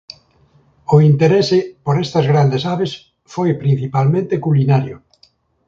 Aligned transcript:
O 0.95 0.97
interese 1.09 1.57
por 1.85 1.95
estas 2.05 2.25
grandes 2.31 2.63
aves 2.73 2.91
foi 3.33 3.49
principalmente 3.63 4.41
culinario. 4.45 4.97